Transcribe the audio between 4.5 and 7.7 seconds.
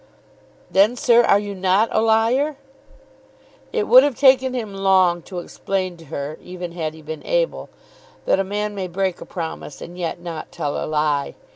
him long to explain to her, even had he been able,